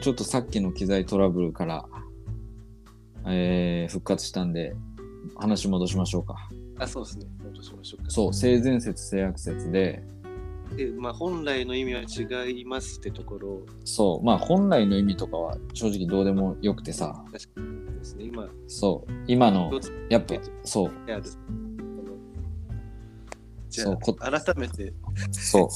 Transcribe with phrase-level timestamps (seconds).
[0.00, 1.84] ちょっとさっきの機材トラブルから、
[3.26, 4.74] えー復活したんで、
[5.36, 6.36] 話戻しましょうか。
[6.78, 7.26] あ、そうですね。
[7.44, 8.10] 戻しましょうか。
[8.10, 10.02] そう、性善説、性悪説で、
[10.76, 18.24] で、まあ、本来の意味は違いますってところそう、まあ本来の意味とかは正直どうでもよくてさ、確かにですね。
[18.24, 19.70] 今、そう、今の
[20.08, 20.90] やっぱ、そう、
[23.70, 24.92] そう改めて、
[25.30, 25.68] そう、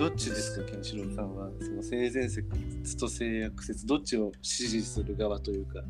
[0.00, 1.50] どっちですか、ケンシロウさんは？
[1.60, 5.80] その性善説と性悪説、どっちを支持する側というか？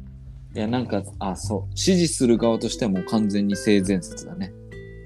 [0.52, 4.52] いや、なんか、あ、そう、支持する側としてはもう完全に性善説だね。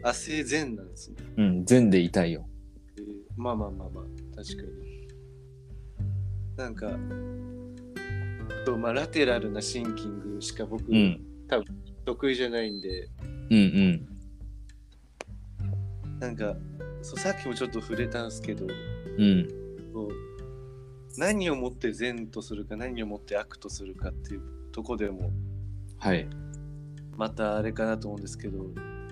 [0.02, 1.16] あ、性善なんですね。
[1.36, 2.48] うん、善でいたいよ。
[2.96, 3.04] えー
[3.36, 4.04] まあまあまあまあ、
[4.36, 4.68] 確かに。
[6.56, 6.98] なんか、
[8.64, 11.20] そうまあ、ラテラルなシンキングしか僕、うん、
[12.06, 13.10] 得意じゃないんで、
[13.50, 13.60] うん、う
[16.14, 16.56] ん、なんか
[17.02, 18.66] そうさっきもちょっと触れたんですけど
[19.18, 19.48] うん、
[19.92, 20.08] そう
[21.16, 25.30] 何をもって善とするか何をもって悪とするかっていうとこでも
[25.98, 26.28] はい。
[27.16, 28.58] またあれかなと思うんですけど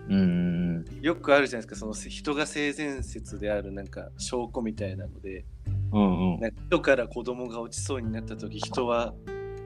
[0.08, 5.44] うん、うん、よくあるじゃないですかその人が性善説であるなんか証拠みたいなので
[5.92, 9.14] うん、うん、なんか人から子供が落ちそうになった時人は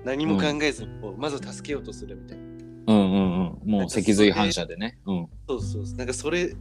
[0.04, 2.44] 何も考えずうまず助けようとするみたいな、
[2.86, 4.98] うん、うん、うん、もう脊髄反射でね。
[5.06, 5.96] うん、そうそうそう。
[5.96, 6.54] なんかそれ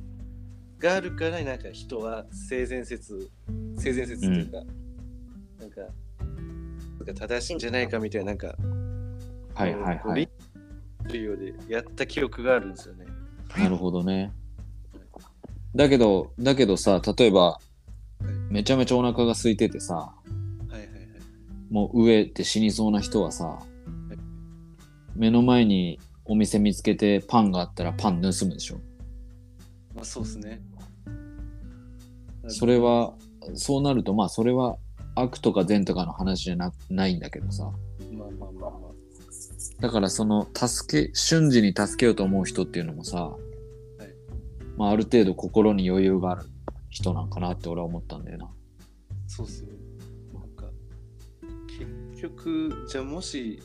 [0.80, 3.30] があるからなんか人は性善説
[3.78, 4.58] 性善説というか、
[5.60, 8.56] なんかなんか正しいんじゃないかみたいななんか
[9.56, 10.30] はい、はい、こうはい。
[11.08, 13.06] リオでやった記憶があるんですよね。
[13.58, 14.32] なるほどね。
[15.76, 17.60] だけど、だけどさ、例えば、
[18.50, 20.14] めちゃめちゃお腹が空いててさ、は
[20.72, 20.90] いはいはい。
[21.70, 23.60] もう飢えて死にそうな人はさ、
[25.16, 28.80] 目の前にお店見つけてパンがあったらパン盗むでしょ。
[29.96, 30.62] まあそうですね。
[32.48, 33.16] それは、
[33.54, 34.78] そうなると、まあそれは
[35.16, 37.72] 悪とか善とかの話じゃなないんだけどさ。
[38.12, 38.96] まあまあまあま
[39.80, 43.36] だからその助け、瞬時に助けようと思う人っていうのもさ、
[44.78, 46.44] まあある程度心に余裕がある
[46.90, 48.46] 人なんかなって俺は思ったんだよな。
[48.46, 48.50] あ、
[49.28, 49.70] そうっすよ。
[50.34, 50.66] なんか、
[52.14, 53.62] 結局、じゃあもし、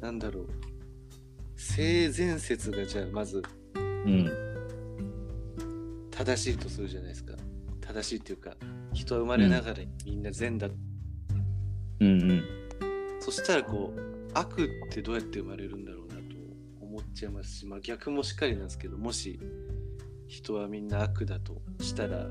[0.00, 0.46] なんだろう、
[1.56, 3.42] 性善説がじゃあまず
[3.74, 4.55] うん。
[6.16, 7.34] 正しいとするじゃないですか。
[7.82, 8.56] 正しいっていうか、
[8.94, 10.68] 人は生まれながらみんな善だ。
[12.00, 12.42] うんうん。
[13.20, 16.22] そしたらこう、悪ってどうやって生まれるんだろうなと
[16.80, 19.38] 思っちゃいますし、まあ逆もしっかりなんですけど、もし
[20.26, 22.26] 人はみんな悪だとしたら、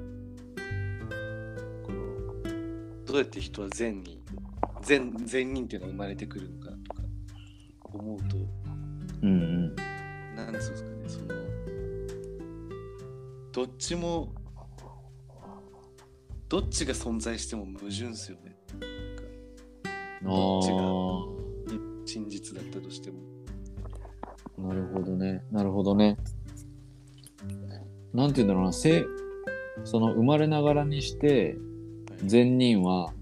[1.83, 2.43] この、
[3.05, 4.19] どうやって人は善に、
[4.81, 7.03] 善、善人っていうのが生まれてくるのかとか
[7.93, 8.37] 思うと、
[9.21, 9.33] うんう
[9.71, 9.75] ん。
[10.35, 10.94] なんですか
[13.55, 14.33] どっちも、
[16.49, 18.53] どっちが存在しても矛盾ですよね。
[20.21, 20.81] どっちが
[22.05, 23.19] 真実だったとしても。
[24.57, 25.41] なるほどね。
[25.53, 26.17] なるほどね。
[28.13, 29.05] なんて言うんだろうな、せ
[29.85, 31.55] その生まれながらにして、
[32.25, 33.13] 善人は、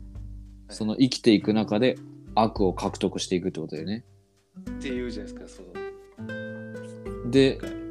[0.70, 1.96] その生きていく中で
[2.34, 4.04] 悪を獲得していくってことだよね。
[4.68, 5.62] っていうじゃないですか、そ
[6.26, 7.30] の。
[7.30, 7.83] で、はい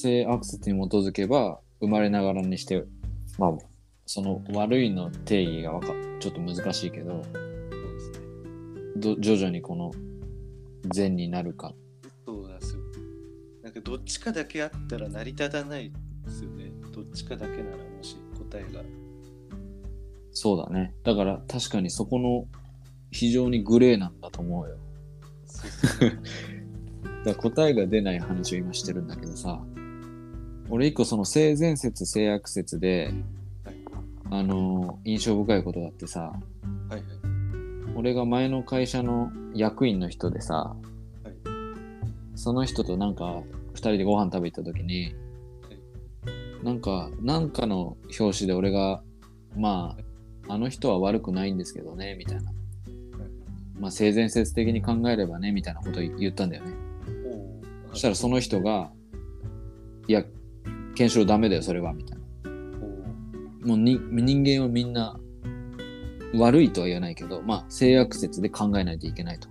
[0.00, 2.84] 性悪説に基づけば生まれながらにして
[3.38, 3.52] まあ
[4.06, 5.88] その悪いの定義がわか
[6.18, 8.18] ちょっと難しいけどそうですね。
[8.96, 9.92] ど徐々にこの
[10.92, 11.72] 善になるか
[12.26, 12.80] そうなんですよ。
[13.62, 16.72] なんかどっちかだけあったら成り立たないですよね。
[16.92, 18.16] どっちかだけならもし
[18.50, 18.82] 答えが。
[20.32, 22.46] そうだねだから確かにそこの
[23.10, 24.76] 非常にグレーなんだと思うよ
[25.46, 26.10] そうそう
[27.24, 29.62] だから答えが出ない話を今してるんだけどさ
[30.70, 33.12] 俺一個その性善説性悪説で
[33.64, 33.74] はい。
[34.32, 36.36] あの印象深いことがあってさは
[36.90, 37.02] いはい。
[37.96, 40.74] 俺が前の会社の役員の人でさ、
[41.24, 41.34] はい。
[42.36, 43.42] その人となんか
[43.74, 45.14] 2人でご飯食べ行った時に、
[46.62, 49.02] なんかなんかの表紙で俺が
[49.56, 49.96] ま
[50.48, 52.52] ああの人は悪くないんですけどねみたいな、
[53.78, 56.72] まあ性善説的に考えればねみたいなことを言ったんだよね。
[57.90, 58.90] そしたらその人が
[60.06, 60.24] いや
[61.00, 62.24] 検証ダメだよそれはみたいな。
[63.64, 65.18] おもうに人間はみんな
[66.34, 69.48] 悪いとは言わないけどまあ性悪説で考えないといけないと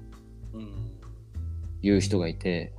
[0.53, 0.91] うん。
[1.81, 2.71] いう人がいて。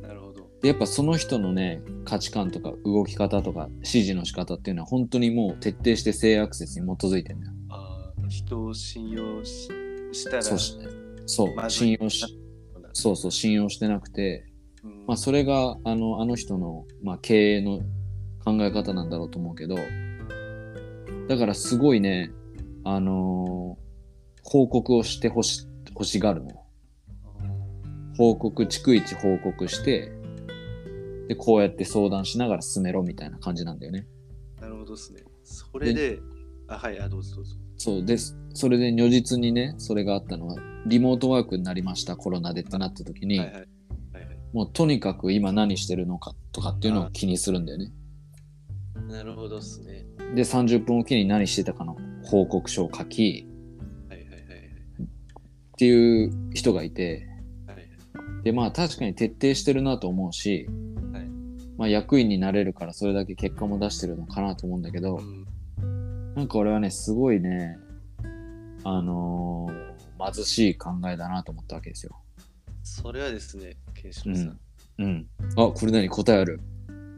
[0.00, 0.48] なるほど。
[0.62, 7.52] でやっぱその人のね価値観とか動き方とか指示の仕方っていうのは本当にもう徹底して性悪説に基づいてるんだよ。
[7.70, 9.68] ああ、人を信用し
[10.12, 10.78] したら、そうし
[11.26, 12.24] そう、信用し
[12.92, 14.44] そうそう信用してなくて、
[14.84, 15.04] うん。
[15.08, 17.80] まあ、それがあのあの人の、まあ、経営の
[18.44, 19.76] 考え方なんだろうと思うけど
[21.28, 22.30] だからすごいね
[22.84, 23.84] あのー
[24.44, 26.60] 報告をしてほし欲しがるのよ。
[28.16, 30.12] 報告、逐一報告して、
[31.28, 34.06] で、こうやって相談しながら進めろみたいな感じなんだよね。
[34.60, 35.24] なるほどですね。
[35.42, 36.20] それで、
[36.68, 37.56] あ、はい、あ、どうぞどうぞ。
[37.76, 38.36] そうです。
[38.52, 40.56] それで如実にね、それがあったのは、
[40.86, 43.54] リモートワークになりました、コロナでってなった時に、はいはい。
[43.56, 47.92] はいはい、もうとにかく今何してるのかとかっていうのを気にするんだよね。
[49.08, 50.04] なるほどですね。
[50.34, 53.46] で、30分おきに何してたかの報告書を書き、
[54.08, 54.40] はいはいはい
[55.02, 57.28] っていう人がいて、
[57.66, 57.76] はい。
[57.76, 57.88] はい
[58.42, 60.68] で、まあ確かに徹底してるなと思うし、
[61.12, 61.28] はい
[61.76, 65.44] まあ役員になれるからそれだけ結果も出してるのかなと思うんだけど、うん
[66.34, 67.78] なんか俺はね、すごいね、
[68.82, 69.94] あのー
[70.32, 72.16] 貧しい考えだなと思ったわけですよ。
[72.82, 74.58] それはですね、ケンシロウさん。
[74.98, 75.26] うん。
[75.56, 76.08] あ、これ何？
[76.08, 76.60] 答えある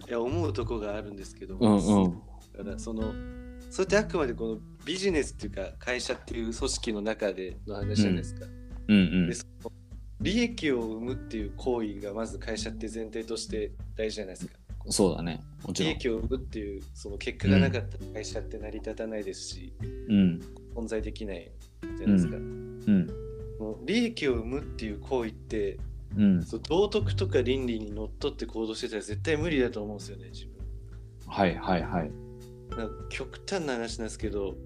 [0.09, 2.23] いや、思うとこがあるんですけど、うんうん。
[2.57, 3.13] だからその、
[3.71, 8.47] それってあくまでこのビジネスっていうか会社っていう組織の中での話じゃないですか。
[8.89, 9.35] うんうんで。
[9.35, 9.73] その
[10.21, 14.55] 利益を生むっていう行為がまず会社って前提として大事じゃないですか。
[14.89, 15.43] そうだね。
[15.67, 15.93] もちろん。
[15.93, 20.41] 利益を生むっていうその結果がなかったら会社って成り立たないですし、うん。
[20.75, 21.51] 存在できない
[21.99, 22.37] じゃないですか。
[22.37, 23.07] うん。
[23.59, 25.79] もう利益を生むっていう行為って
[26.17, 26.43] うん。
[26.43, 30.55] そう道徳とか倫理にのっとって行動してたら絶対無理だと思うんですよね自分。
[31.27, 32.11] はいはいはい。
[32.77, 34.57] なんか極端な話なんですけど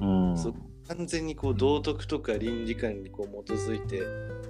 [0.00, 0.36] うん。
[0.36, 0.54] そう
[0.88, 4.00] 完全にこう道徳とか倫理観にこう基づいて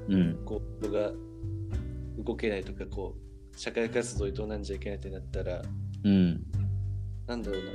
[0.09, 0.45] うん。
[0.45, 1.13] こう人が
[2.25, 5.63] 動けないとかこう社会活動に営んじゃいけないってなったら
[6.05, 6.45] うん。
[7.27, 7.71] なんだろうな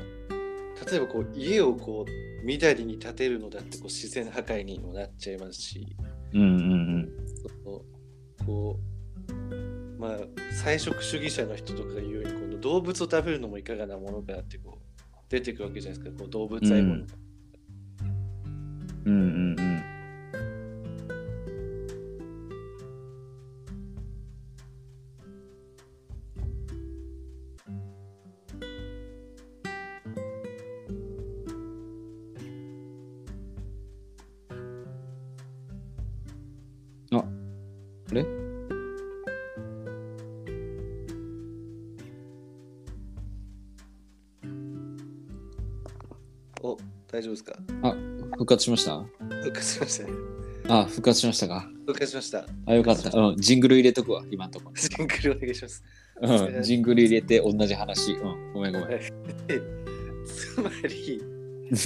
[0.92, 5.96] 例えばこう家をこう緑に建てるのだってこう自然破壊にもなっちゃいますし
[6.34, 7.10] うんうん
[7.64, 7.82] その
[8.46, 8.80] こ
[9.30, 10.18] うまあ
[10.54, 17.08] 菜食主義者の人とかが言うようにこの動物を食べるのもいかがなものかってこう出てくるわけじゃないですかこう動物愛護の、うん
[19.06, 19.12] うん。
[19.12, 19.75] うんうん
[47.16, 47.54] 大丈夫ですか？
[47.82, 47.96] あ、
[48.32, 49.06] 復活しました？
[49.30, 50.10] 復活しましたね
[50.68, 51.70] あ、復活しましたか？
[51.86, 53.18] 復活しましたあ、よかった。
[53.18, 54.70] うん、ジングル入れとくわ、今んとこ。
[54.76, 55.82] シンクルお願いします
[56.22, 58.12] うん、ジングル入れて同じ話。
[58.12, 58.90] うん、ごめんごめん。
[58.90, 59.12] で
[60.26, 60.70] つま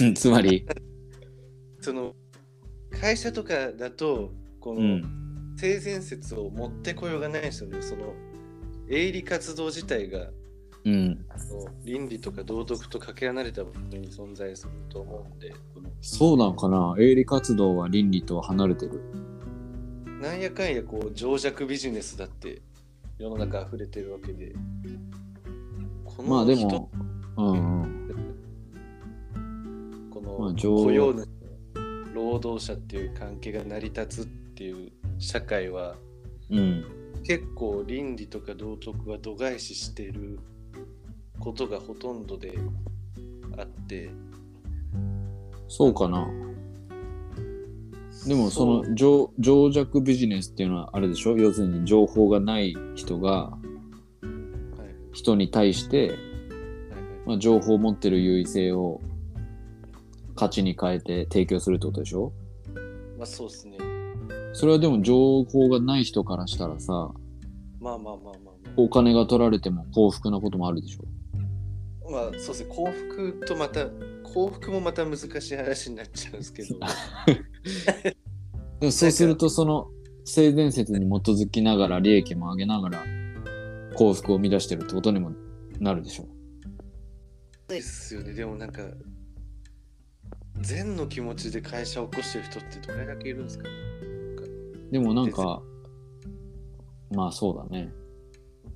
[0.04, 0.66] りつまり、
[1.80, 2.16] その
[2.90, 7.80] 会社とかだとこの、うん、性善説を持ってこようがないんですよね。
[7.82, 8.14] その
[8.90, 10.30] 営利活動自体が
[10.84, 11.26] うん。
[11.36, 15.52] その倫理とか道徳とかけ離れた部分に存在すると思うんで、
[16.00, 19.00] そうなんかな営利活動は倫理とは離れてる。
[20.20, 22.60] なんやかんやこう情弱ビジネスだって
[23.18, 24.54] 世の中溢れてるわけで、
[26.04, 26.90] こまあで人も、
[27.36, 28.00] うんうん。
[30.10, 31.26] この雇用主
[32.14, 35.96] 労働者っていう関係が成り立つっていう社会は
[36.50, 36.84] うん。
[37.22, 40.38] 結構倫理とか道徳は度外視してる
[41.40, 42.56] ことがほとんどで
[43.58, 44.10] あって
[45.68, 46.28] そうかな。
[48.26, 51.38] でもその情情弱ビジネスっていうのはあれでしょ？
[51.38, 53.58] 要するに情報がない人がは
[54.22, 54.94] い。
[55.12, 56.14] 人に対して、
[57.24, 59.00] まあ、情報を持ってる優位性を
[60.36, 62.32] 価値に変えて提供するってことでしょ？
[63.16, 63.78] まあそうですね。
[64.52, 66.92] それはでも情報がない人からしたらさ
[67.80, 71.04] まあまあまあまあまお金が取られても幸福なこともあるでしょ？
[71.04, 71.06] あ
[72.10, 72.66] まあそうですね。
[72.68, 73.86] 幸福とまた
[74.22, 76.78] 幸福もまた難しい話になっちゃうんですけど。
[78.80, 79.88] でもそうするとその
[80.24, 83.04] 性善説に基づきながら利益も上げながら
[83.94, 85.32] 幸福を生み出してるってことにも
[85.80, 86.26] なるでしょ
[87.68, 88.32] ですよね。
[88.32, 88.82] でもなんか
[90.60, 93.70] 善の気持ちで会社を起こしてる人ってどれだけいるんですかね。
[94.90, 95.62] でもなんか
[97.12, 97.92] まあそうだね、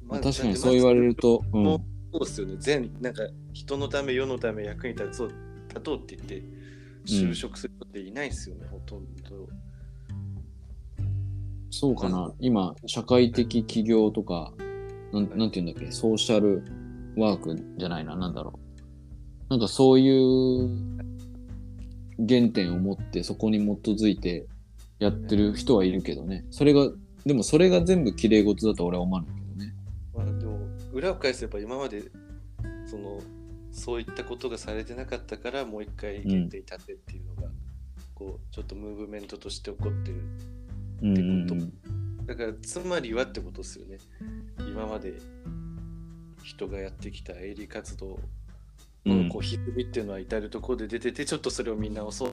[0.06, 2.54] まあ確かにそう言われると、うん、そうですよね。
[2.60, 5.32] 善なんか人のため世のため役に立つそう
[5.68, 6.42] 立とうって言って
[7.04, 9.48] 就職する人っていないですよね、ほとんど。
[11.70, 12.32] そうかな。
[12.38, 14.52] 今社会的起業とか
[15.12, 16.62] なんなんて言うんだっけソーシャル
[17.16, 18.14] ワークじゃないな。
[18.14, 18.60] なんだろ
[19.48, 19.50] う。
[19.50, 20.68] なんかそういう
[22.28, 24.46] 原点を持ってそこに基づいて
[25.00, 26.44] やってる人はいるけどね。
[26.52, 26.88] それが
[27.26, 29.43] でもそれが全部綺麗事だと俺は思わない
[30.94, 32.04] 裏を返せば今まで
[32.86, 33.20] その
[33.72, 37.50] そういったことがされてなかったからもう一回原点に立てっていうのが
[38.14, 40.22] こうちょっとムーブメントとして起こってる
[41.02, 41.60] うんってこ
[42.26, 43.98] だからつまりはってことですよね。
[44.60, 45.14] 今まで
[46.42, 48.18] 人がやってきた営利活動
[49.04, 49.26] うん。
[49.26, 52.30] のこうひずみっていうのは至るところで出ててちょっとそれを見直そう。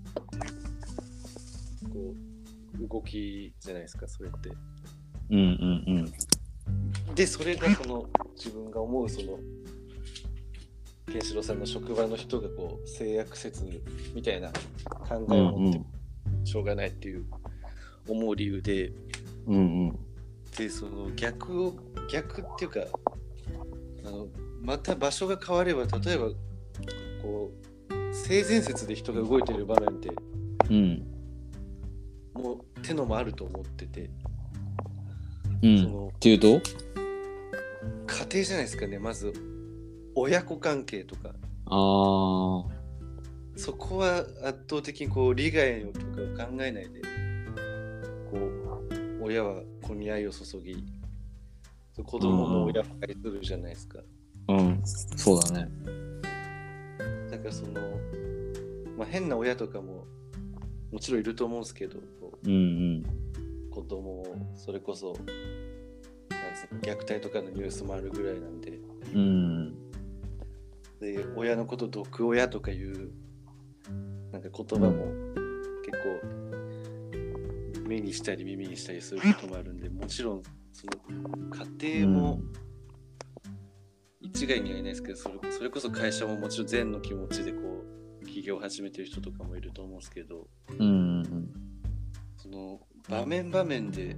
[1.90, 2.14] こ
[2.80, 4.50] う動きじゃないですかそれって。
[5.32, 5.42] うんう
[7.12, 7.16] ん。
[7.16, 9.40] でそれがその自分が思うその
[11.12, 13.64] ケンシロウさんの職場の人がこう性悪説
[14.14, 14.50] みたいな
[15.08, 16.46] 考うんえを持ってうん。
[16.46, 17.26] しょうがないっていう
[18.08, 18.92] 思う理由で
[19.48, 19.60] うんう
[19.92, 20.00] ん。
[20.58, 21.74] でその逆を
[22.12, 22.82] 逆っていうか
[24.06, 24.28] あの
[24.62, 26.28] また場所が変われば例えば
[27.22, 27.52] こ
[27.90, 30.10] う性善説で人が動いてる場面って
[30.70, 31.08] うん。
[32.34, 34.10] もう手のもあると思ってて、
[35.62, 35.84] うん。
[35.84, 36.62] そのっていうと？
[38.08, 39.34] 家庭じゃないですかねまず。
[40.16, 41.30] 親子関係とか。
[41.30, 41.34] あ
[41.66, 42.82] あ
[43.56, 46.00] そこは圧倒的にこう利害と
[46.36, 47.02] かを考えないで
[48.30, 50.84] こう親は子に愛を注ぎ
[52.04, 54.00] 子供も親を愛するじゃないですか、
[54.48, 54.82] うん。
[54.84, 55.70] そうだね。
[57.30, 57.80] だからその、
[58.98, 60.06] まあ、変な親とかも
[60.92, 63.06] もちろんいると思うんですけどこうんうん。
[63.70, 65.16] う子供をそれこそ
[66.82, 68.80] 虐待とかのニュースもあるぐらいなんで。
[69.14, 69.92] うん。
[71.00, 73.12] で親のこと毒親とかいう
[74.32, 75.06] なんか言葉も
[75.84, 75.98] 結
[77.82, 80.94] 構目にしたり耳にしたりすることもあるんでもちろんその
[81.80, 82.40] 家庭も
[84.22, 87.84] 一概には言えないですけどそれそれこそ会社ももちろん善の気持ちでこ
[88.22, 91.50] う起業を始めてる人とかもいると思うんですけどうんうん。
[92.38, 94.16] その場面場面で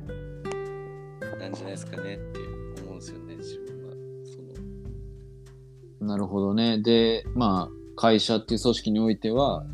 [1.44, 2.40] なんじゃないですかねって
[2.82, 3.94] 思うんですよね自分は。
[4.24, 6.08] その。
[6.08, 6.82] なるほどね。
[6.82, 9.66] でまあ会社っていう組織においては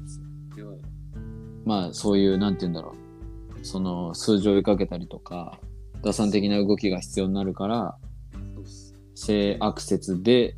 [1.65, 3.65] まあそういうなんて言うんだろう。
[3.65, 5.59] その数字を追いかけたりとか
[6.01, 7.97] 打算的な動きが必要になるから
[8.31, 10.55] そうっす性悪説で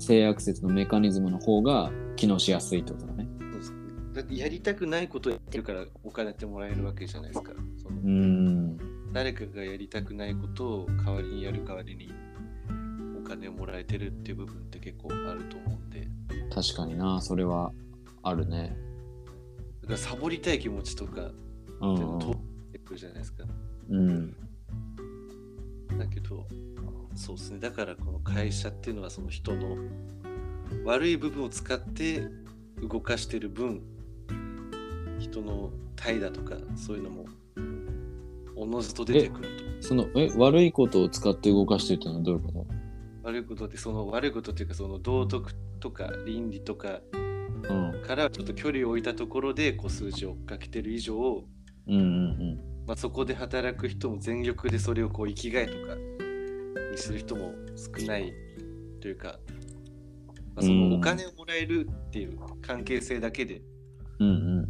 [0.00, 3.28] 性悪説のメカニズムの方が機能しやすいってことだね。
[4.12, 7.52] だってやりたくないことをやってるからお金ってもらえるわけじゃないですか。
[7.82, 8.00] その。
[8.04, 12.12] うん誰かがやりたくないことを代わりにやる代わりに
[13.16, 16.08] お金をもらえてるっていう部分って結構あると思うんで。
[16.52, 17.70] 確かになそれは
[18.24, 18.76] あるね。
[19.82, 21.30] だからサボりたい気持ちとか
[21.80, 22.36] うんって通っ
[22.72, 23.44] てくるじゃないですか。
[23.88, 24.32] うん。
[25.96, 26.44] だけど
[27.14, 27.60] そうですね。
[27.60, 29.76] だからこの会社っていうのはその人の
[30.84, 32.26] 悪い部分を使って
[32.82, 33.80] 動かしてる分
[35.20, 37.26] 人の怠惰とかそういうのも
[38.64, 39.64] おのずと出てくると。
[39.86, 42.66] そのえ悪いことを使って動かしてるってのはどういうこ
[43.22, 47.00] 悪いことってその悪いことっていうかその道徳とか倫理とか
[48.06, 51.44] からちょっと距離を置いたところでこう数字を追っかけてる以上、
[51.86, 55.94] うんうんまあ、そこで働く人も全力でそれをこう生きがいとか
[56.92, 58.32] にする人も少ない
[59.00, 59.38] というか、
[60.54, 63.62] まあ、そのお金をもらえるっていう関係性だけで
[64.18, 64.63] うんうんうん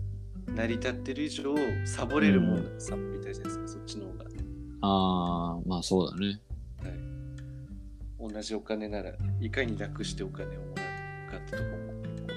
[0.55, 4.25] 成り立ってる以上サボれるもんならサボりたいじゃないですかそっちの方が、
[4.83, 6.41] ああまあそうだね。
[6.83, 10.83] はい、同じお金ならいかに楽してお金をもら
[11.29, 12.29] うかってとこも結構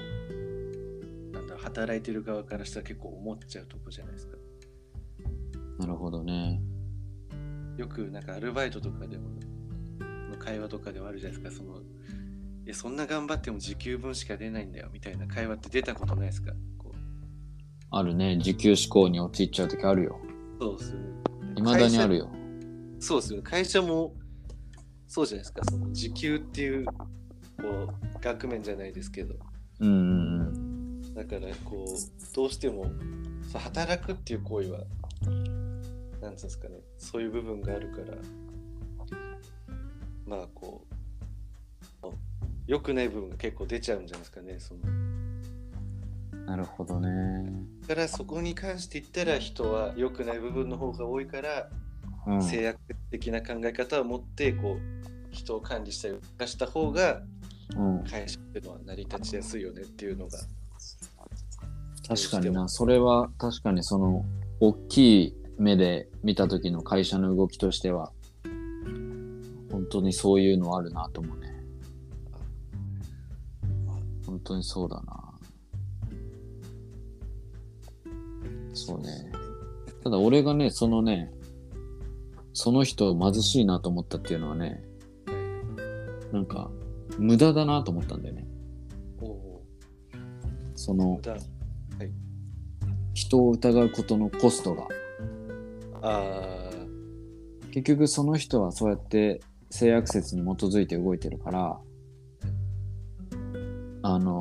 [1.32, 4.36] なんだろう働いてる側からしたら結構思っちゃうとこじゃないですか。
[5.78, 6.60] なるほどね。
[7.76, 9.28] よくなんかアルバイトとかでも
[10.30, 11.80] の会話とかではあるじゃないですかその
[12.66, 16.52] えそんな頑張っても時給分しか出ないんだよみたいな会話って出たことないですか？
[17.90, 18.38] あるね。
[18.38, 20.20] 時給志向に陥っちゃう時あるよ。
[20.60, 21.06] そうっすよね。
[21.56, 22.28] いまだにあるよ。
[23.00, 23.42] そうですよね。
[23.42, 24.14] 会社も
[25.06, 25.62] そうじゃないですか。
[25.64, 26.92] その時給っていうこ
[27.62, 29.34] う額面じゃないですけど。
[29.80, 30.50] うんうんう
[31.10, 31.14] ん。
[31.14, 32.86] だからこうどうしても
[33.50, 34.80] そう働くっていう行為は
[36.20, 36.80] なんつうんですかね。
[36.98, 38.18] そういう部分があるから。
[40.26, 40.84] まあこ
[42.02, 42.06] う
[42.66, 44.56] 良くない部分が結構出ちゃうんじゃないですかね。
[44.58, 44.80] その
[46.48, 47.08] なるほどね。
[47.86, 51.68] だからそこに関して言ったら人は良くない部分の方が多いから、
[52.26, 52.42] うん。
[52.42, 52.78] 制約
[53.10, 54.80] 的な考え方を持ってこう
[55.30, 57.20] 人を管理したり動かした方が
[57.76, 58.04] うん。
[58.04, 60.38] 会社っていうのは成り立ちやすいよねっていうのが。
[62.08, 62.66] 確かにな。
[62.66, 64.24] それは確かにその
[64.60, 68.10] 大きい目で見た時の会社の動きとしては
[69.70, 71.54] 本当にそういうのあるなと思うね。
[74.24, 75.27] 本当にそうだな
[78.86, 79.32] そうね。
[80.02, 81.32] ただ俺がねそのね
[82.52, 84.82] その人貧しいなと思ったっていうのはね
[86.32, 86.70] なんか
[87.18, 88.46] 無駄だなと思ったんだよね。
[90.74, 91.36] その無駄。
[93.14, 94.86] 一人を疑うことのコストが。
[96.00, 96.70] あ
[97.72, 101.78] 結局その人はそうやって性悪説に基づいて動いてるから
[104.02, 104.40] あの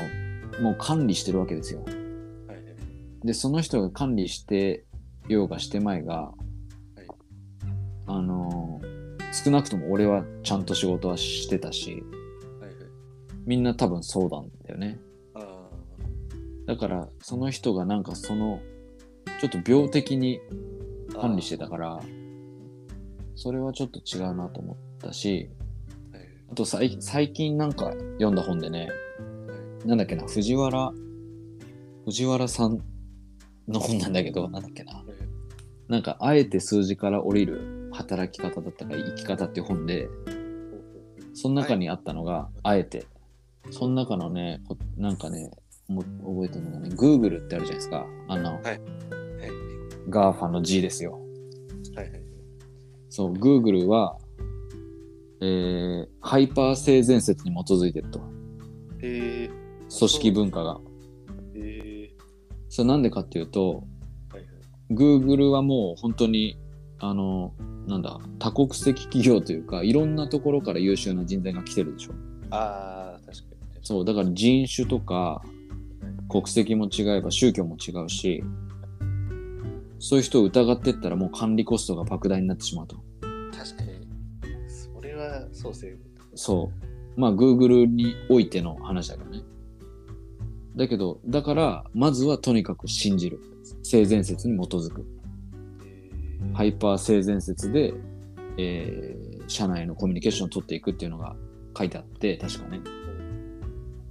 [0.61, 1.83] もう管理してるわけですよ。
[3.23, 4.85] でその人が管理して
[5.27, 6.31] ようがしてまいが、
[6.97, 7.01] い。
[8.05, 8.81] あの
[9.31, 12.03] 少なくとも俺はちゃんと仕事はしてたし
[12.61, 12.75] はいはい。
[13.45, 14.99] みんな多分そうなんだよね。
[15.35, 15.69] あ
[16.65, 18.61] だからその人がなんかその
[19.41, 20.39] ちょっと病的に
[21.15, 21.21] あ。
[21.21, 21.99] 管理してたから
[23.35, 25.49] それはちょっと違うなと思ったし
[26.11, 26.21] はい。
[26.21, 28.89] はいあと最最近なんか読んだ本でね
[29.85, 30.93] なんだっけな藤原
[32.05, 32.79] 藤原さん
[33.67, 34.93] の本なんだけどなんだっけな。
[34.93, 35.05] はい
[35.87, 40.09] なんかあえて数字から降りる働き方だったか生き方っていう本で
[41.33, 43.05] その中にあったのが、あえて。
[43.69, 45.51] その中のねこなんかね
[45.87, 48.05] も覚えてるのがね Google ってあるじゃないですか。
[48.27, 48.63] あの、はい。
[48.63, 48.79] はい。
[50.09, 51.19] GAFA の G ですよ。
[51.95, 52.21] はいはい。
[53.09, 54.17] そう Google は
[55.41, 58.21] えーハイパー性善説に基づいてると。
[59.01, 59.49] え
[59.97, 60.79] 組織文化が
[62.77, 64.93] それなんでかっていうとー、はいはい。
[64.93, 66.59] Google はもう本当に
[66.99, 67.51] あの
[67.87, 72.11] なんだ多国籍企業というかいろんなところから優秀な人材が来てるでしょ
[72.51, 73.43] ああ、確か
[73.73, 73.79] に。
[73.81, 75.41] そうだから人種とか
[76.29, 78.43] 国籍も違えば宗教も違うし
[79.97, 82.97] そういう人を疑ってったらもう管理コストが莫大になってしまうと
[83.57, 84.07] 確かに。
[84.67, 85.97] それは、そうですね。
[86.35, 86.71] そ
[87.17, 89.41] うまあ Google においての話だけどね
[90.77, 93.39] だけどだからまずはとにかく信じる。
[93.83, 95.05] 性善説に基づく。
[95.83, 97.93] えーハイパー性善説で、
[98.57, 101.35] えー社内のコミュニケーションを取っていくっていうのが
[101.77, 102.79] 書いてあって確かね。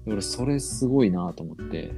[0.06, 1.92] で俺それすごいなと思って、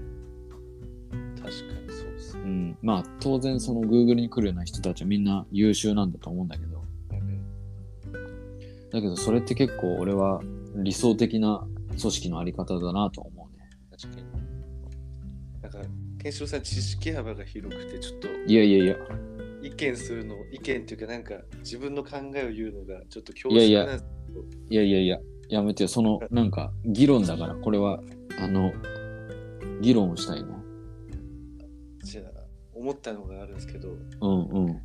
[1.37, 2.43] 確かにそうですね。
[2.43, 6.79] うん、まあ当然その Google に来るような人たちはみんな優秀なんだと思うんだけど。
[8.91, 10.41] だけどそれって結構俺は
[10.75, 13.69] 理想的な組織のあり方だなと思うね。
[13.91, 14.48] 確かに。
[15.63, 15.79] なんか、
[16.23, 18.97] ケンシロウさん、知識幅が広くて、ちょっといやいやいや
[19.63, 24.19] 意見するの、意見っていうか、なんか、自分の考えを言うのが、ちょっと恐いやいや縮なんです
[24.71, 25.19] いやいやいや
[25.49, 28.01] やめてよそのなんか議論だからこれは
[28.39, 28.71] あの
[29.81, 30.49] 議論をしたいね
[32.05, 32.41] じゃあ、
[32.75, 33.89] 思ったのがあるんですけど、
[34.21, 34.83] うんうん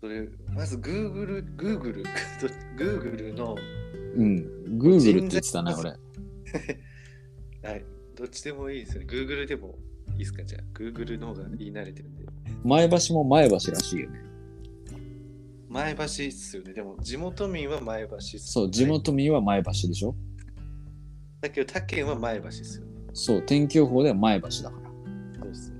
[0.00, 2.04] それ、まず Google、Google、
[2.76, 3.56] Google の、
[4.16, 4.36] うん。
[4.76, 5.90] Google って言ってたね、俺。
[7.62, 7.84] はい、
[8.16, 9.06] どっちでもいいですよね。
[9.08, 9.78] Google でも
[10.12, 10.44] いいですか？
[10.44, 12.24] じゃあ、Google の方が言い慣れてるんで。
[12.64, 14.20] 前橋も前橋らしいよね。
[15.68, 16.72] 前橋っすよね。
[16.74, 18.84] でも、地元民は前橋っす、そう、地。
[18.84, 20.14] 元民は前橋でしょ？
[21.40, 22.92] だけど、他県は前橋っすよね。
[23.14, 24.90] そう、天気予報では前橋だから。
[25.40, 25.76] そうっすね。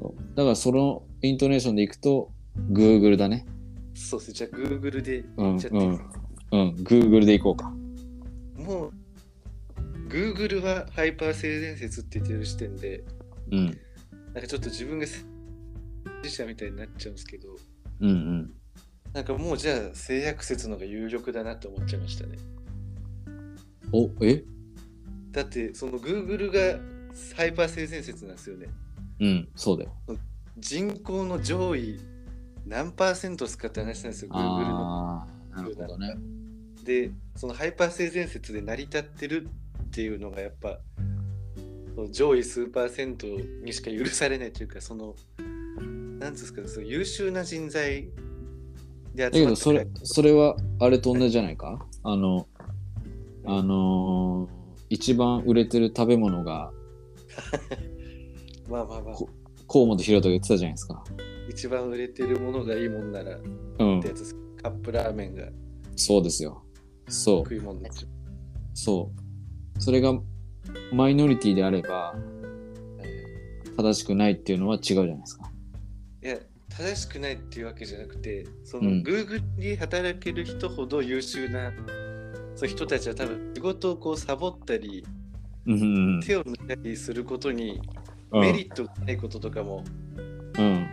[0.00, 2.32] そうだからそのイントネーションでいくと、
[2.70, 3.44] Google だね。
[3.94, 4.34] そうっすね。
[4.34, 6.20] じゃあ、Google でうん、言っちゃっていいですか、
[6.52, 7.70] うん、Google でいこうか。
[8.56, 8.92] もう、
[10.08, 13.04] Google はハイパー性善説って言ってる時点で、
[13.52, 15.06] うん、なんかちょっと自分が
[16.24, 17.48] 自者みたいになっちゃうんですけど、
[18.00, 18.52] うん、うん。
[19.12, 22.38] なんかもうじゃあ性悪説の方が有力だなって思っちゃいましたね。
[23.92, 24.42] お、え？
[25.32, 26.80] だってその Google が
[27.36, 28.68] ハイパー性善説なんですよね。
[29.20, 29.92] うん、そうだよ。
[30.58, 32.00] 人口の上位
[32.66, 35.18] 何パーセント使って話なんですよ、Google の。
[35.18, 36.14] ああ、なるほどね。
[36.84, 39.48] で、そのハイパー性善説で成り立ってる
[39.82, 40.78] っていうのがやっぱ
[42.10, 45.14] 上位数パーセントにしか許されないというか、その、
[46.18, 48.08] なんですか、その優秀な人材
[49.14, 51.86] でだけ集まってどそれ、それはあれと同じじゃないか？
[52.02, 52.46] あの、
[53.44, 56.70] あのー一番売れてる食べ物が
[58.68, 59.26] まあまあまあ、こ
[59.66, 61.02] 河本大翔が言ってたじゃないですか。
[61.48, 63.40] 一番売れてるものがいいもんならっ
[63.78, 64.34] うんてやつ。
[64.62, 65.48] カップラーメンが
[65.96, 66.62] そうですよ。
[67.08, 67.54] そう。
[68.74, 69.10] そ
[69.78, 69.80] う。
[69.82, 70.20] それが
[70.92, 72.14] マイノリティであれば
[73.76, 75.50] 正しくないっていうのは違うじゃないですか。
[76.22, 81.72] いや、正しくないっていうわけじゃなくて、その、うん Google に働ける人ほど優秀な
[82.54, 85.04] そういう人たちは多分仕事をこうサボったり、
[85.66, 87.80] うんうん手を抜いたりすることに
[88.30, 88.40] うん。
[88.40, 89.84] メリットがないこととかも
[90.58, 90.86] うん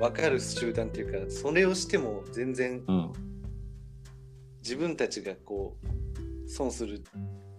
[0.00, 3.12] 分かる集団っていうか、それをしても全然うん
[4.62, 7.02] 自分たちがこう損する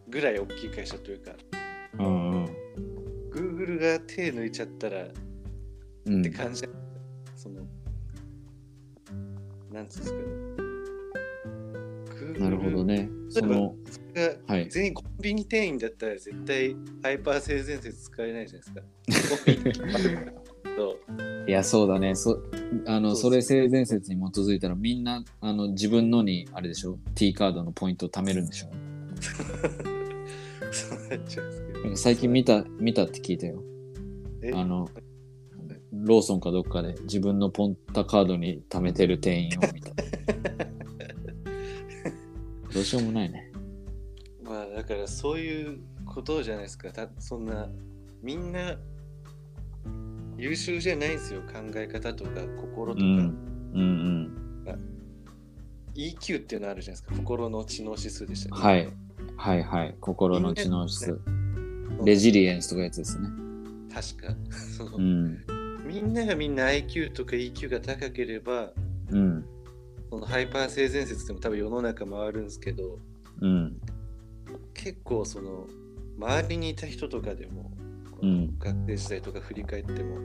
[0.07, 1.31] ぐらい大きい会社というか、
[1.99, 2.45] うんうん
[3.31, 5.09] Google が手抜いちゃったらっ
[6.05, 6.67] うんて感じだ、
[7.35, 7.61] その、
[9.71, 10.25] なんつうんですかね。
[12.39, 13.09] なるほどね。
[13.29, 13.75] その
[14.13, 18.69] がはい全員コンビニ店員だったら絶対ハイパー性善説使えないじゃない
[19.07, 19.43] ですか。
[21.47, 22.15] いや、そうだね。
[22.15, 22.41] そ
[22.87, 28.69] あのそれ性善説に基づいたらみんなあの自分のにあれでしょ？T カードのポイントを貯めるんでしょ？
[31.17, 33.61] なっちゃうんですけど最近見た見たって聞いたよ。
[34.41, 34.51] え？
[34.53, 34.89] あの
[35.91, 39.91] ローソンかどっかで自分のポンタカードに貯めてる店員を見た。
[42.73, 43.51] どうしようもないね。
[44.43, 46.91] まあだからそういうことじゃないですか。
[46.91, 47.69] たそんな
[48.21, 48.77] みんな
[50.37, 51.41] 優秀じゃないんですよ。
[51.41, 53.05] 考え方とか心とか。
[53.05, 53.19] うん。
[53.73, 54.33] うんうん。
[55.95, 57.15] EQ っていうのあるじゃないですか。
[57.15, 58.63] 心の知能指数でしたっけ？
[58.67, 58.91] はい。
[59.43, 59.95] はいはい。
[59.99, 61.05] 心の知能指数。
[61.07, 61.21] そう
[62.05, 63.27] レジリエンスとかやつですね。
[63.93, 64.35] 確か。
[64.77, 65.43] そのうん。
[65.85, 68.71] みんながみんな IQ とか EQ が高ければ、
[69.09, 69.45] うん。
[70.09, 72.99] そのハイパー性善説でも多分世の中回るんですけど、
[73.41, 73.81] うん。
[74.73, 75.67] 結構その
[76.17, 77.69] 周りにいた人とかでも、
[78.21, 80.19] うん学生時代とか振り返っても、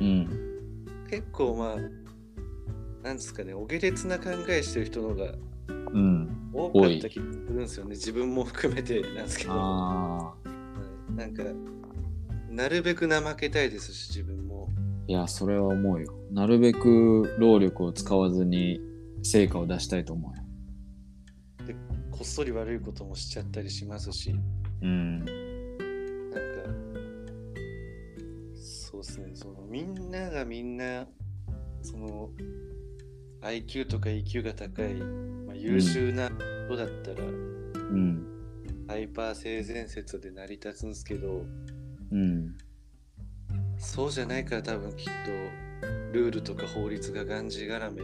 [0.00, 1.06] うん。
[1.10, 5.34] 結構まあ、なんですかね、お下劣な考えしてる人の方が
[5.68, 6.50] うん。
[6.52, 7.90] 多かった気がするんですよね。
[7.90, 10.34] 自分も含めてなんですけど、な
[11.26, 11.42] んか、
[12.50, 14.68] なるべく怠けたいですし、自分も。
[15.06, 16.14] いや、それは思うよ。
[16.30, 18.80] なるべく労力を使わずに
[19.22, 20.44] 成果を出したいと思うよ。
[22.10, 24.36] こっそり悪いこともしちゃったりしますし、
[24.82, 25.18] うん。
[25.18, 25.32] なんか、
[28.54, 31.08] そうですね、そのみんながみんな、
[31.82, 32.30] その
[33.42, 36.28] IQ とか EQ が高い、まあ、優秀な
[36.66, 38.22] 人だったら、うん。
[38.86, 41.46] ハイパー性善説で成り立つんですけど、
[42.12, 42.54] うん。
[43.78, 45.10] そうじゃないから多分きっと
[46.12, 48.02] ルールとか法律ががんじがらめ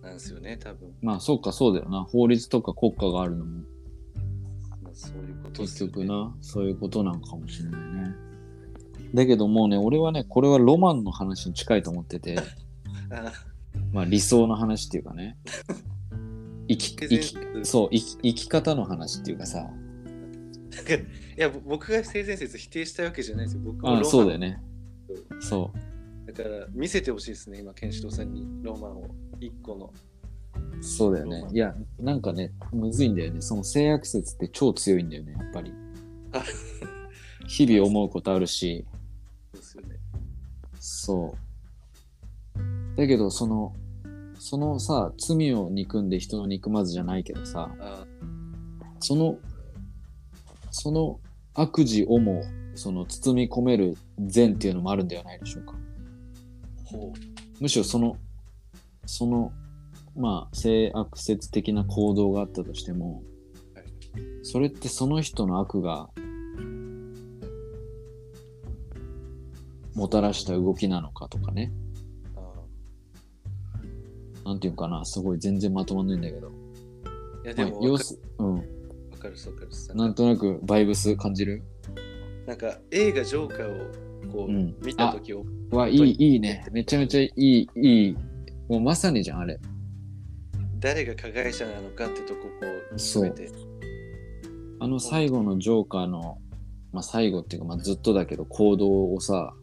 [0.00, 0.94] なんですよね、多分。
[1.02, 2.04] まあ、そうか、そうだよな。
[2.04, 3.64] 法律とか国家があるのも、
[4.80, 8.14] まあ、そういうこと結局な、そういうことなんかもしれないね。
[9.12, 12.38] だけどもうね、俺はね、これはロマンの話に近いと思ってて、
[13.10, 13.32] あ
[13.92, 15.36] まあ理想の話っていうかね。
[16.70, 19.70] 生き、生き、そう、生き生き方の話っていうかさ。
[20.70, 21.04] なんかい
[21.36, 23.62] や、ぼ僕が性善説否定したわけじゃないですよ。
[23.64, 24.62] 僕もあロマンそうだよね。
[25.40, 25.72] そ
[26.26, 29.04] だから見せてほしいですね、今、ケンシロウさんにロマンを
[29.40, 29.92] 一個の。
[30.80, 30.84] う。
[30.84, 31.46] そうだよね。
[31.52, 33.40] いや、なんかね、むずいんだよね。
[33.40, 35.72] その性悪説って超強いんだよね、やっぱり。
[36.32, 36.44] あ
[37.48, 38.86] 日々思うことあるし、
[39.52, 39.96] そうですよね。
[40.78, 41.34] そ
[42.54, 42.96] う。
[42.96, 43.74] だけど、その、
[44.42, 48.06] そのさ、罪を憎んで人を憎まずじゃないけどさ、あ
[48.98, 49.38] その、
[50.70, 51.20] その
[51.52, 52.42] 悪事をも、
[52.74, 55.74] その包み込める善っていうのもあるんではないでしょうか。
[56.86, 57.12] ほ
[57.60, 58.16] むしろその、
[59.04, 59.52] その、
[60.16, 63.22] まあ、性悪説的な行動があったとしても、
[63.74, 63.84] はい
[64.42, 66.08] それってその人の悪が
[69.94, 71.70] もたらした動きなのかとかね。
[74.50, 76.50] なんていうかな、すごい全然まとまんないんだけど。
[77.44, 78.54] いや、でまあも、様子、うん。
[78.56, 78.72] わかる
[79.12, 81.62] わかるさなんとなくバイブス感じる？
[82.48, 86.66] なんか映画ジョーカーをこう、うん見たときを、わ、いい、いいね。
[86.72, 88.16] めちゃめちゃいい、いい。
[88.68, 89.60] もうまさにじゃん、あれ。
[90.80, 93.34] 誰が加害者なのかってとここうそう。
[94.80, 96.38] あの最後のジョーカーの、
[96.92, 99.54] まあ最後っていうか、まあずっとだけど行動をさ、はい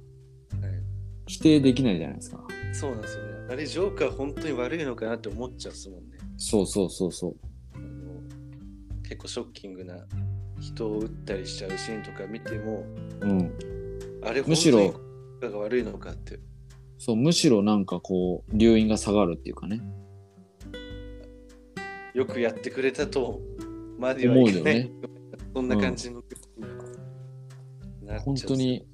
[1.29, 2.41] 否定できないじゃないですか。
[2.71, 3.26] そうなんですよね。
[3.49, 6.17] あれ、ジョーカー本当に悪いのかなって思っちゃうっすもんね。
[6.37, 7.35] そうそうそうそう。
[7.75, 8.21] あの
[9.03, 10.05] 結構ショッキングな
[10.59, 12.85] 人を撃ったりしちゃうシーンとか見ても、
[13.21, 13.53] うん。
[14.23, 14.93] あれ、むしろ
[15.39, 16.39] が悪いのかって。
[16.97, 19.81] そう、むしろなんかこう、留飲が下がるっていうかね。
[22.13, 23.39] よくやってくれたと
[23.97, 24.51] まではいかない。
[24.51, 24.91] 思うよね。
[25.55, 26.23] そんな感じの、なっ
[28.03, 28.85] ちゃう本当に、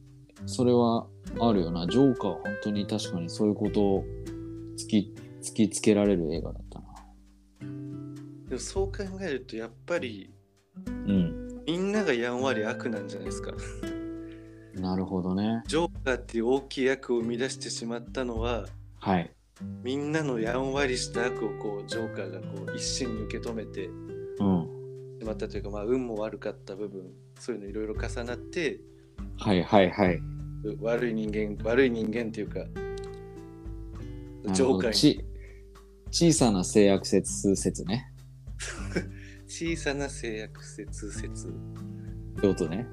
[0.45, 1.07] それは
[1.39, 1.87] あるよな。
[1.87, 4.05] ジョーカーは本当に確かにそういうことを
[4.77, 6.85] 突き、突きつけられる映画だったな。
[8.49, 10.33] でもそう考えるとやっぱり
[10.85, 11.63] うん。
[11.65, 13.51] みんながやんわり悪なんじゃないですか。
[14.75, 15.63] なるほどね。
[15.67, 18.65] ジョーカーっていう大きい悪を生み出してしまったのは
[18.99, 19.31] はい。
[19.83, 23.89] みんなのやんわりした悪をこうジョーカーがこう一身に受け止めてう
[24.43, 25.17] ん。
[25.19, 28.81] しまったというか、まあ、運も悪かった部分そういうのいろいろ重なって
[29.37, 30.15] はいはいはい。
[30.15, 30.21] う
[30.81, 32.59] 悪い人間悪い人間っていうか
[34.43, 35.25] なるほどジョーカーにち
[36.31, 38.11] 小さな性悪説説ね。
[39.47, 41.51] 小さな制約説説っ
[42.41, 42.87] てことね。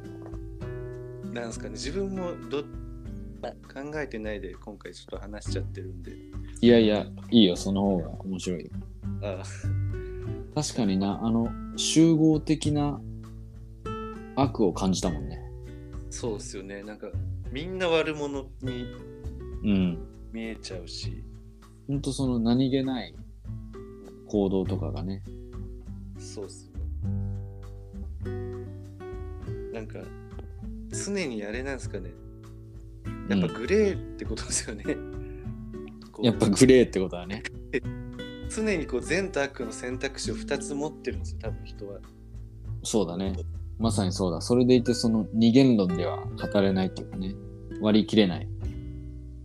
[1.32, 6.12] なんですかね自分もど考えてないで今回ちょっと話しちゃってるんで
[6.60, 8.70] いやいや、いいよ、その方が面白いよ。
[9.22, 9.42] あ
[10.54, 13.00] 確かにな、あの、集合的な
[14.36, 15.40] 悪を感じたもんね。
[16.10, 17.08] そうですよねなんか
[17.52, 18.86] みんな悪者に
[19.62, 19.98] うん。
[20.32, 21.24] 見えちゃうし、
[21.90, 23.12] ほんとその何気ない
[24.28, 25.24] 行動とかがね。
[26.20, 26.70] そうっす
[28.22, 28.30] ね。
[29.72, 29.98] なんか、
[31.04, 32.12] 常にあれなんですかね。
[33.28, 34.84] やっぱグレーってことですよね。
[36.12, 37.42] こ うやっぱグレーってことだね。
[38.48, 41.98] 常にこう善と悪の選択肢を2つ持ってるんですよ、多分人は。
[42.84, 43.36] そうだね。
[43.80, 44.40] まさにそうだ。
[44.40, 47.34] それでいてその二元論では語れないっていうかね。
[47.80, 48.48] 割り切れない。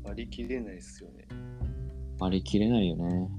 [0.03, 1.14] 割り切れないですよね。
[2.19, 3.29] 割り切れないよね。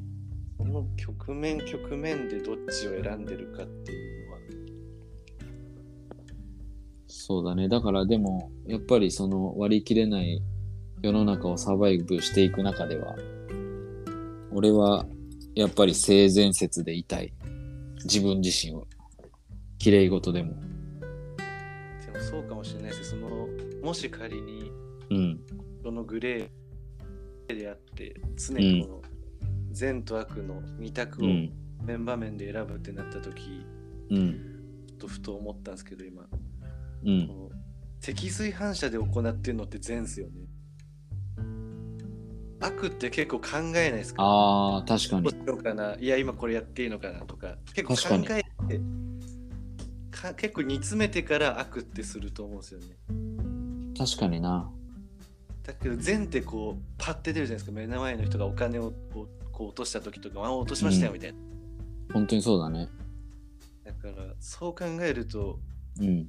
[0.58, 4.38] この局面局面でどっちを選んでるかっていうのは。
[7.06, 7.68] そうだね。
[7.68, 10.42] だからでも、やっぱりその割り切れない
[11.02, 13.16] 世の中をサバイブしていく中では、
[14.52, 15.06] 俺は
[15.54, 17.32] やっぱり性善説でいたい。
[18.04, 18.86] 自分自身を。
[19.78, 20.54] 綺麗事でも。
[22.04, 23.28] でもそうかもしれないですその
[23.82, 24.70] もし仮に
[25.10, 25.40] うん。
[25.82, 26.48] そのグレー
[27.54, 29.02] であって常にこの
[29.70, 31.52] 善と悪の二択をうん。
[31.84, 33.64] 面場面で選ぶってなった時、
[34.10, 34.32] うん。
[34.88, 36.22] ちょっとふと思ったんですけど今、
[37.04, 37.28] うん。
[37.28, 37.50] この
[38.00, 40.32] 積水反射で行ってるのって善っすよね
[42.60, 44.22] 悪って結構考えないですか？
[44.22, 45.32] ああ、確かにどう。
[45.32, 45.94] しようかな？
[45.96, 48.80] いや今これやっていいのかなとか結構考えて
[50.10, 52.86] か結構煮詰めてから悪ってすると思うんですよね
[53.96, 54.72] 確かにな。
[55.66, 61.38] だけど善ってこうパッて出るじゃないですか目の前の人がお金をこう落とした時とかあ落としましたよみたいな、
[62.12, 62.88] 本当にそうだね。
[63.84, 65.58] だからそう考えると
[66.00, 66.28] うん。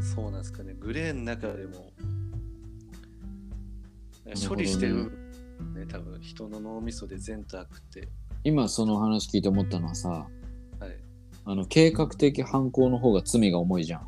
[0.00, 1.92] そうなんですかねグレーの中でも
[4.48, 5.10] 処理してる
[5.74, 8.08] ね多分人の脳みそで善と悪って
[8.44, 10.96] 今その話聞いて思ったのはさ、はい
[11.44, 14.00] あの、計画的犯行の方が罪が重いじゃん。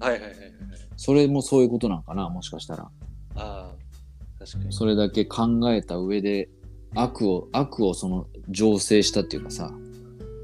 [0.00, 0.48] はいはいはいはいはい
[0.96, 2.90] それもそういうことなんかな、もしかしたら。
[3.38, 6.48] ああ確かにそれだけ考えた上で、
[6.94, 9.72] 悪を、悪をその、醸成したっていうかさ、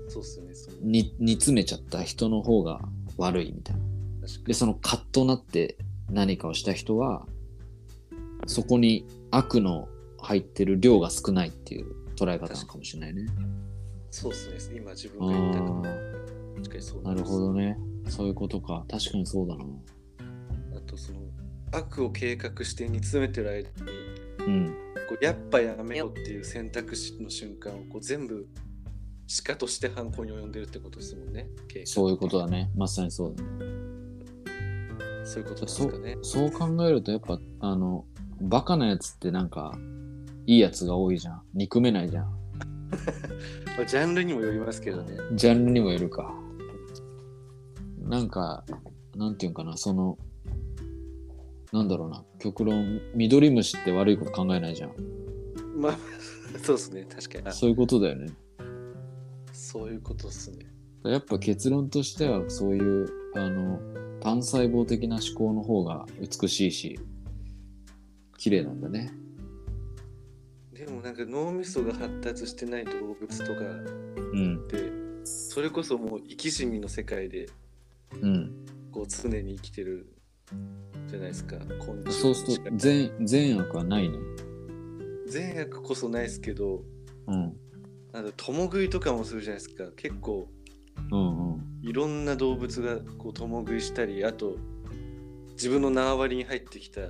[0.09, 2.80] そうっすよねそのに煮詰めちゃった人の方が
[3.16, 3.83] 悪いみたいな。
[4.26, 5.76] 確かで、そのカッとなって
[6.11, 7.26] 何かをした人は、
[8.46, 9.88] そこに悪の
[10.20, 13.22] 入ってる量が少ないっていう捉え方かもしれないね。
[13.22, 13.28] に
[14.11, 17.78] そうっすね今自あ分が言ったかあ確かにそうー、なるほどね。
[18.09, 18.85] そういうことか。
[18.88, 19.64] 確かにそうだな。
[20.76, 21.18] あとその
[21.76, 23.94] 悪を計画して煮詰めてる間に
[24.46, 24.76] うん。
[25.08, 28.46] こうやっぱやめようっていう選択肢の瞬間をこう全部
[29.26, 31.48] しかとして犯行に及んでるってことですもんね。
[31.84, 32.70] そういうことだね。
[32.76, 33.84] まさにそうだね。
[35.24, 36.16] そういうことですそかね。
[36.22, 38.04] そう考えると、やっぱ、あの、
[38.40, 39.76] バカなやつってなんか、
[40.46, 41.42] いいやつが多いじゃん。
[41.54, 42.24] 憎めないじゃん。
[43.76, 45.16] まあ、ジャンルにもよりますけどね。
[45.32, 46.34] ジャンルにもよるか。
[48.02, 48.64] なんか、
[49.16, 50.18] なんていうんかな、その、
[51.74, 54.92] なんだろうな、極論、緑虫って悪いこと考えないじゃん。
[55.76, 55.98] まあ、
[56.62, 57.04] そうですね。
[57.10, 57.48] 確かに。
[57.48, 58.32] あそういうことだよね。
[59.52, 60.72] そういうことですね。
[61.02, 63.80] やっぱ結論としては、そういう、あの、
[64.20, 67.00] 単細胞的な思考の方が美しいし、
[68.38, 69.12] 綺麗なんだね。
[70.72, 73.60] でもなんか脳みそが発達してない動物とか
[74.32, 74.66] うんっ。
[74.68, 74.76] て、
[75.24, 77.48] それこそもう生き死にの世界で
[78.22, 78.64] うん。
[78.92, 80.13] こう常に生きてる
[81.07, 81.57] じゃないですか。
[81.78, 84.18] 昆虫そうすると、善、善悪はないね。
[85.26, 86.83] 善悪こそないですけど、
[87.26, 87.57] うん。
[88.12, 89.85] なんだ共食いとかもするじゃないですか。
[89.96, 90.48] 結構
[91.11, 91.62] うんうん。
[91.83, 94.57] いろんな動物がこう共食いしたりあと
[95.52, 97.00] 自分の縄張りに入ってきた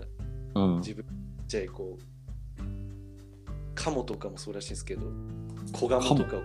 [0.54, 0.76] うん。
[0.78, 2.14] 自分ちっちゃいこう
[3.74, 5.02] カモとかもそうらしいんですけど
[5.72, 6.42] 子ガモとかを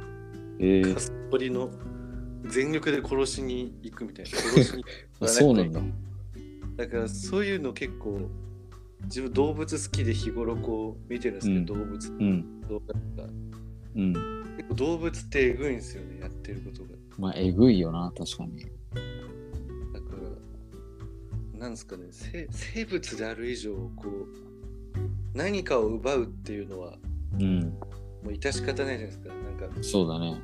[0.59, 1.69] ええカストリの
[2.45, 4.83] 全力で殺しに行くみたいな殺しに
[5.21, 5.81] あ そうなんだ。
[6.79, 8.29] だからそういうの結構
[9.03, 12.61] 自分動物好きで日頃こう見てるんですけど、動物うん。
[12.61, 13.29] 動画とか
[13.95, 14.13] うん。
[14.55, 18.61] 結構動物ってエグいんですよねやってることがまあ、えぐいよな、確かに。
[18.61, 18.71] だか
[21.53, 26.97] ら、なんですかね、生生物である以上、こう、何かを奪うっていうのは、
[27.33, 27.59] うん。
[27.59, 27.79] も
[28.23, 29.27] う致し方ないじゃないですか。
[29.27, 30.39] なんか、そうだね。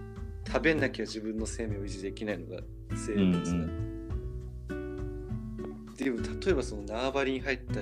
[0.45, 2.61] 食べなきゃ自分の生命を維持できないのが
[2.93, 3.94] 生うん物な、
[6.05, 7.81] でも、例えばその縄張りに入った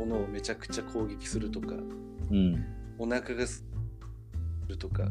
[0.00, 1.74] ものをめちゃくちゃ攻撃するとか、
[2.30, 2.64] うん。
[2.98, 3.64] お腹がす
[4.66, 5.10] るとか、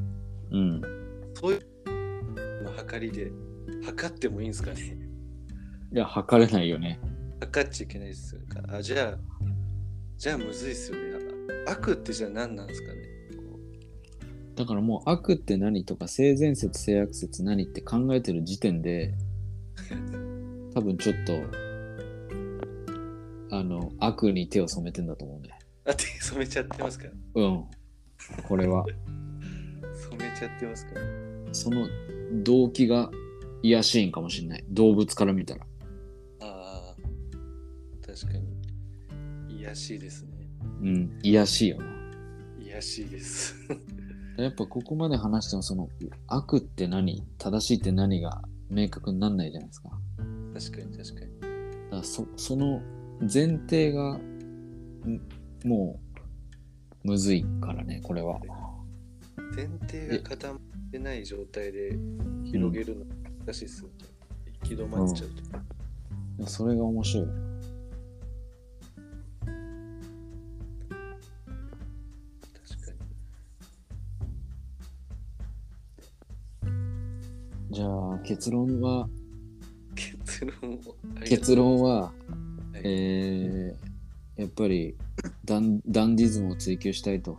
[0.50, 0.82] うん。
[1.36, 3.32] そういうの測りで、
[3.86, 4.98] 測ってもいいんですかね？
[5.94, 7.00] いや、測れないよね。
[7.40, 8.42] 測っちゃいけないですよ。
[8.70, 9.18] あ、じゃあ、
[10.18, 11.04] じゃあむずいっすよね。
[11.68, 13.02] あ悪ってじゃあ何なんですかね？
[13.38, 13.60] こ
[14.56, 19.14] だからもう悪って何とか性善説性悪説何って考えてる時点で
[20.74, 21.67] 多分ちょっと
[23.50, 25.50] あの悪に手を染めてんだと思うね。
[25.86, 27.06] うあ、手染めちゃってますか？
[27.36, 27.66] うん。
[28.48, 28.86] これは。
[30.10, 30.92] 染めちゃってますか？
[31.54, 31.88] その
[32.44, 33.10] 動機が
[33.64, 34.66] 癒しいんかもしれない。
[34.70, 35.66] 動物から見たら。
[36.42, 36.96] ああ、
[38.06, 39.58] 確かに。
[39.58, 40.32] 癒やしいですね。
[40.82, 41.20] うん。
[41.24, 41.86] 癒やしいよな。
[42.60, 43.56] 癒やしいです。
[44.38, 45.90] やっぱここまで話してもその
[46.28, 47.24] 悪って何？
[47.38, 49.90] 正しいって何が明確になんないじゃないですか。
[49.90, 50.00] だか
[50.60, 51.32] 確かに確かに。
[51.92, 52.82] らそその
[53.22, 55.22] 前提がん
[55.66, 56.00] も
[57.04, 58.40] うむずいからね、これは。
[59.56, 60.60] 前提が固まっ
[60.92, 61.98] てない状態で
[62.44, 63.06] 広げるの
[63.46, 63.94] 難しいですよね。
[64.62, 66.48] 行き止まっちゃうと。
[66.48, 67.28] それが面白い。
[77.72, 79.08] じゃあ結論は、
[79.96, 80.80] 結論を。
[81.26, 82.47] 結論は、はい
[82.90, 84.96] えー、やっぱり
[85.46, 87.38] ダンダンディズムを追求したいと。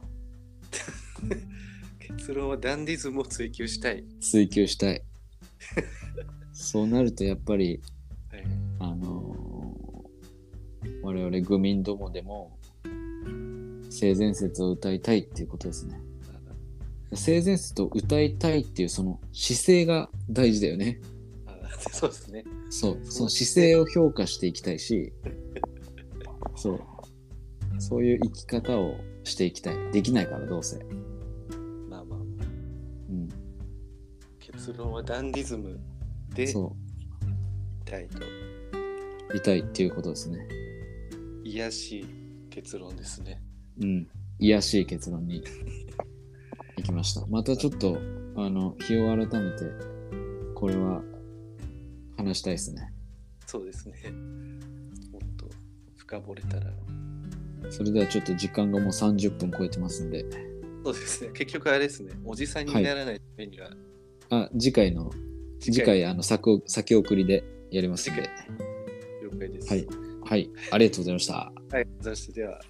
[1.99, 4.05] 結論はダンディズムを追求したい。
[4.21, 5.03] 追求したい。
[6.53, 7.81] そうなるとやっぱり、
[8.31, 8.45] はい、
[8.81, 9.39] あのー
[11.03, 12.59] 我々愚民どもでも
[13.91, 15.99] 性善説を歌いたいっていうことですね。
[17.15, 21.01] 性善説を歌いたいっていうその姿勢が大事だよね。
[21.69, 22.45] あ あそうですね。
[22.71, 25.13] そう、その姿勢を評価していきたいし、
[26.57, 26.81] そう、
[27.79, 29.93] そういう生き方をしていきたい。
[29.93, 30.79] できないからどうせ。
[31.89, 32.19] まあまあ、
[33.11, 33.29] うん、
[34.39, 35.79] 結論はダンディズム
[36.35, 36.75] でいそ
[37.85, 38.19] たいと。
[38.19, 40.47] う、いたいっていうことですね。
[41.45, 42.07] 癒やしい
[42.51, 43.43] 結論ですね。
[43.81, 45.43] うん、癒やしい結論に
[46.77, 47.27] 行きました。
[47.27, 47.99] またちょっと、
[48.37, 49.65] あの、日を改めて、
[50.55, 51.03] これは
[52.19, 52.93] 話したいですね。
[53.47, 53.95] そうですね。
[55.13, 55.49] もっと
[55.97, 56.67] 深掘れたら。
[57.71, 60.25] それではちょっと時間がもう30分超えてますんで、
[60.85, 61.31] そうですね。
[61.33, 62.13] 結局あれですね。
[62.25, 63.71] おじさんにならないためには、
[64.31, 65.11] あ、次回の、
[65.61, 68.29] 次回、あの、先を先送りでやりますんで。
[69.23, 69.69] 了解です。
[69.73, 69.87] はい。
[70.25, 70.51] はい。
[70.73, 71.53] ありがとうございました。
[71.71, 71.87] はい。
[72.01, 72.61] そしてでは。